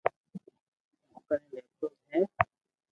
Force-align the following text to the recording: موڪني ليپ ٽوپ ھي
موڪني 1.11 1.47
ليپ 1.53 1.65
ٽوپ 1.79 1.93
ھي 2.11 2.19